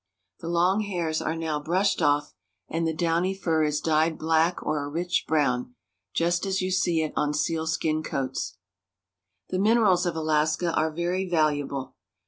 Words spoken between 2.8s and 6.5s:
the downy fur is dyed black or a rich brown, just